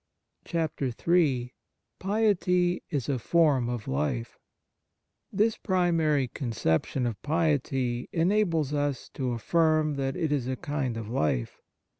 25 0.45 0.63
On 0.63 0.67
Piety 0.67 1.11
III 1.13 1.53
PIETY 1.99 2.83
IS 2.89 3.07
A 3.07 3.19
FORM 3.19 3.69
OF 3.69 3.87
LIFE 3.87 4.39
THIS 5.31 5.57
primary 5.57 6.27
conception 6.27 7.05
of 7.05 7.21
piety 7.21 8.09
enables 8.11 8.73
us 8.73 9.09
to 9.09 9.33
affirm 9.33 9.97
that 9.97 10.15
it 10.15 10.31
is 10.31 10.47
a 10.47 10.55
kind 10.55 10.97
of 10.97 11.07
life. 11.07 11.61